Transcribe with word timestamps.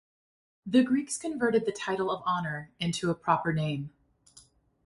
The 0.65 0.81
Greeks 0.83 1.15
converted 1.15 1.63
the 1.67 1.71
title 1.71 2.09
of 2.09 2.23
honor 2.25 2.71
into 2.79 3.11
a 3.11 3.13
proper 3.13 3.53
name. 3.53 3.91